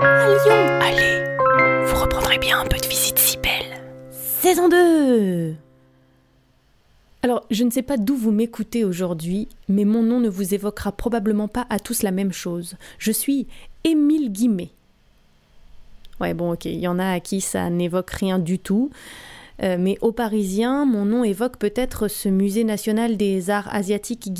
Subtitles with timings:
[0.03, 0.63] à Lyon.
[0.81, 3.81] Allez, vous reprendrez bien un peu de visite si belle.
[4.11, 5.55] Saison 2
[7.23, 10.91] Alors, je ne sais pas d'où vous m'écoutez aujourd'hui, mais mon nom ne vous évoquera
[10.93, 12.77] probablement pas à tous la même chose.
[12.99, 13.47] Je suis
[13.85, 14.71] Émile Guimet.
[16.21, 18.91] Ouais, bon, ok, il y en a à qui ça n'évoque rien du tout.
[19.63, 24.31] Euh, mais aux Parisiens, mon nom évoque peut-être ce musée national des arts asiatiques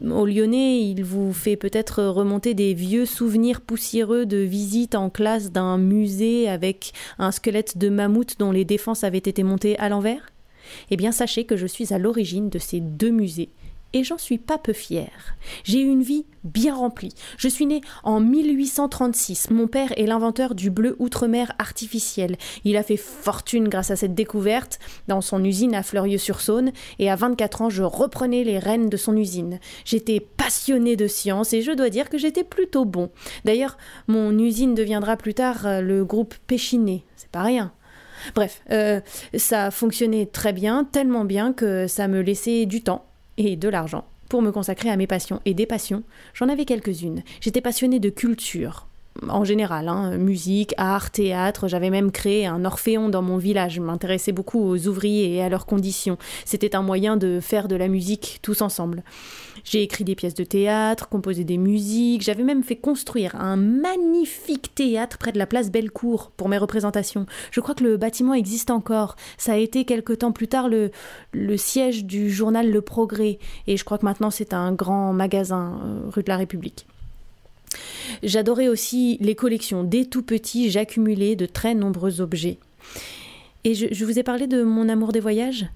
[0.00, 5.50] Au Lyonnais, il vous fait peut-être remonter des vieux souvenirs poussiéreux de visite en classe
[5.50, 10.30] d'un musée avec un squelette de mammouth dont les défenses avaient été montées à l'envers.
[10.90, 13.48] Eh bien, sachez que je suis à l'origine de ces deux musées
[13.92, 15.36] et j'en suis pas peu fière.
[15.64, 17.14] J'ai eu une vie bien remplie.
[17.36, 19.50] Je suis née en 1836.
[19.50, 22.36] Mon père est l'inventeur du bleu outre-mer artificiel.
[22.64, 27.16] Il a fait fortune grâce à cette découverte dans son usine à Fleurieux-sur-Saône et à
[27.16, 29.58] 24 ans, je reprenais les rênes de son usine.
[29.84, 33.10] J'étais passionnée de science et je dois dire que j'étais plutôt bon.
[33.44, 37.04] D'ailleurs, mon usine deviendra plus tard euh, le groupe Péchiné.
[37.16, 37.72] C'est pas rien.
[38.34, 39.00] Bref, euh,
[39.36, 43.04] ça fonctionnait très bien, tellement bien que ça me laissait du temps
[43.38, 45.40] et de l'argent pour me consacrer à mes passions.
[45.46, 46.02] Et des passions,
[46.34, 47.22] j'en avais quelques-unes.
[47.40, 48.86] J'étais passionnée de culture,
[49.28, 51.68] en général, hein, musique, art, théâtre.
[51.68, 53.74] J'avais même créé un orphéon dans mon village.
[53.74, 56.18] Je m'intéressais beaucoup aux ouvriers et à leurs conditions.
[56.44, 59.02] C'était un moyen de faire de la musique tous ensemble.
[59.64, 62.22] J'ai écrit des pièces de théâtre, composé des musiques.
[62.22, 67.26] J'avais même fait construire un magnifique théâtre près de la place Bellecour pour mes représentations.
[67.50, 69.16] Je crois que le bâtiment existe encore.
[69.36, 70.90] Ça a été quelque temps plus tard le,
[71.56, 73.38] siège du journal Le Progrès.
[73.66, 76.86] Et je crois que maintenant c'est un grand magasin euh, rue de la République.
[78.22, 79.84] J'adorais aussi les collections.
[79.84, 82.58] Dès tout petit, j'accumulais de très nombreux objets.
[83.64, 85.66] Et je, vous ai parlé de mon amour des voyages?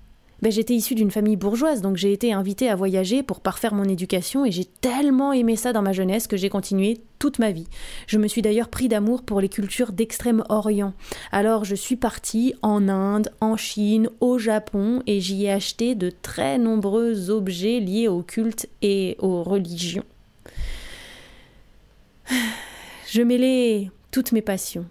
[0.40, 3.84] Ben, J'étais issue d'une famille bourgeoise, donc j'ai été invitée à voyager pour parfaire mon
[3.84, 7.68] éducation et j'ai tellement aimé ça dans ma jeunesse que j'ai continué toute ma vie.
[8.08, 10.94] Je me suis d'ailleurs pris d'amour pour les cultures d'Extrême-Orient.
[11.30, 16.10] Alors je suis partie en Inde, en Chine, au Japon et j'y ai acheté de
[16.10, 20.04] très nombreux objets liés au culte et aux religions.
[23.14, 24.86] Je mêlais toutes mes passions.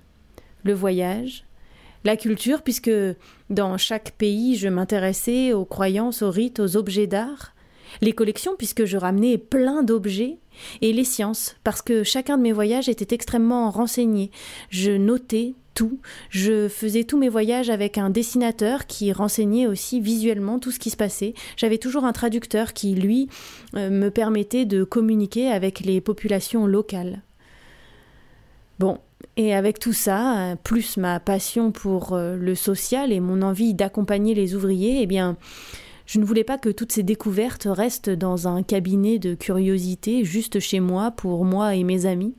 [0.63, 1.43] Le voyage,
[2.03, 2.91] la culture, puisque
[3.49, 7.55] dans chaque pays je m'intéressais aux croyances, aux rites, aux objets d'art,
[7.99, 10.37] les collections, puisque je ramenais plein d'objets,
[10.83, 14.29] et les sciences, parce que chacun de mes voyages était extrêmement renseigné.
[14.69, 15.99] Je notais tout,
[16.29, 20.91] je faisais tous mes voyages avec un dessinateur qui renseignait aussi visuellement tout ce qui
[20.91, 21.33] se passait.
[21.57, 23.29] J'avais toujours un traducteur qui, lui,
[23.75, 27.23] euh, me permettait de communiquer avec les populations locales.
[28.81, 28.97] Bon,
[29.37, 34.33] et avec tout ça, plus ma passion pour euh, le social et mon envie d'accompagner
[34.33, 35.37] les ouvriers, eh bien,
[36.07, 40.59] je ne voulais pas que toutes ces découvertes restent dans un cabinet de curiosité juste
[40.59, 42.33] chez moi, pour moi et mes amis.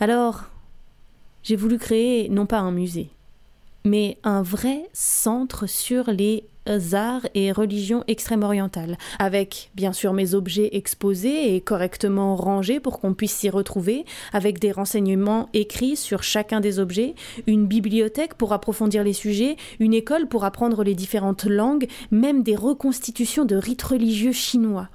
[0.00, 0.44] Alors,
[1.42, 3.10] j'ai voulu créer non pas un musée,
[3.84, 6.44] mais un vrai centre sur les
[6.92, 13.14] arts et religions extrême-orientales, avec bien sûr mes objets exposés et correctement rangés pour qu'on
[13.14, 17.14] puisse s'y retrouver, avec des renseignements écrits sur chacun des objets,
[17.46, 22.56] une bibliothèque pour approfondir les sujets, une école pour apprendre les différentes langues, même des
[22.56, 24.88] reconstitutions de rites religieux chinois.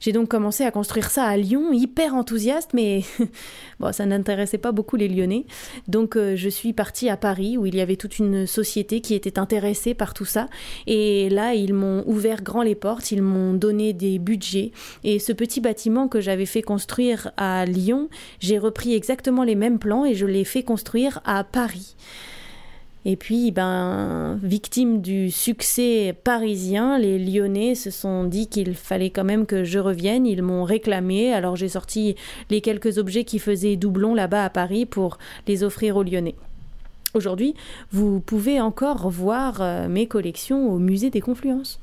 [0.00, 3.02] J'ai donc commencé à construire ça à Lyon, hyper enthousiaste, mais
[3.80, 5.44] bon, ça n'intéressait pas beaucoup les Lyonnais.
[5.88, 9.14] Donc euh, je suis partie à Paris où il y avait toute une société qui
[9.14, 10.48] était intéressée par tout ça.
[10.86, 14.72] Et là, ils m'ont ouvert grand les portes, ils m'ont donné des budgets.
[15.04, 18.08] Et ce petit bâtiment que j'avais fait construire à Lyon,
[18.40, 21.96] j'ai repris exactement les mêmes plans et je l'ai fait construire à Paris.
[23.04, 29.24] Et puis, ben, victime du succès parisien, les Lyonnais se sont dit qu'il fallait quand
[29.24, 30.26] même que je revienne.
[30.26, 31.32] Ils m'ont réclamé.
[31.32, 32.16] Alors j'ai sorti
[32.50, 36.34] les quelques objets qui faisaient doublon là-bas à Paris pour les offrir aux Lyonnais.
[37.14, 37.54] Aujourd'hui,
[37.90, 41.80] vous pouvez encore voir euh, mes collections au musée des Confluences.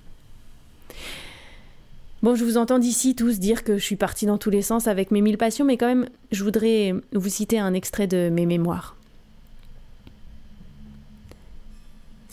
[2.21, 4.87] Bon, je vous entends d'ici tous dire que je suis partie dans tous les sens
[4.87, 8.45] avec mes mille passions, mais quand même, je voudrais vous citer un extrait de mes
[8.45, 8.95] mémoires.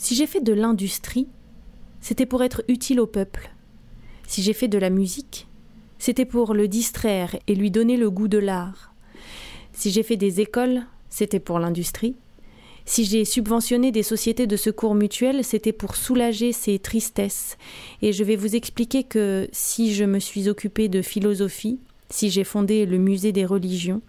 [0.03, 1.29] Si j'ai fait de l'industrie,
[2.01, 3.53] c'était pour être utile au peuple.
[4.27, 5.47] Si j'ai fait de la musique,
[5.97, 8.93] c'était pour le distraire et lui donner le goût de l'art.
[9.71, 12.17] Si j'ai fait des écoles, c'était pour l'industrie.
[12.83, 17.57] Si j'ai subventionné des sociétés de secours mutuels, c'était pour soulager ces tristesses.
[18.01, 21.79] Et je vais vous expliquer que si je me suis occupée de philosophie,
[22.09, 24.01] si j'ai fondé le musée des religions,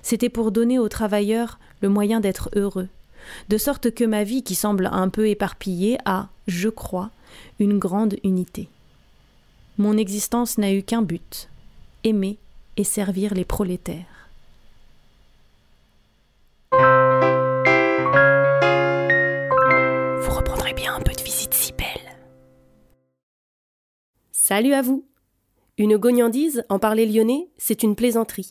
[0.00, 2.86] c'était pour donner aux travailleurs le moyen d'être heureux
[3.48, 7.10] de sorte que ma vie, qui semble un peu éparpillée, a, je crois,
[7.58, 8.68] une grande unité.
[9.78, 11.48] Mon existence n'a eu qu'un but
[12.04, 12.38] aimer
[12.76, 14.28] et servir les prolétaires.
[20.22, 22.16] Vous reprendrez bien un peu de visite si belle.
[24.32, 25.04] Salut à vous
[25.78, 28.50] Une gognandise, en parler lyonnais, c'est une plaisanterie.